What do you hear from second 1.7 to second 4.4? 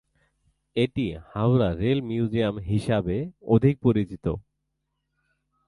Rail museum হিসাবে অধিক পরিচিত।